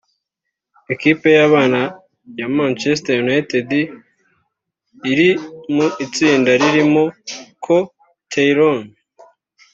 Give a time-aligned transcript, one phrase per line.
[0.93, 1.79] Ikipe y’abana
[2.39, 3.69] ya Manchester United
[5.11, 5.29] iri
[5.75, 7.03] mu itsinda ririmo
[7.63, 7.77] Co
[8.31, 8.91] Tyrone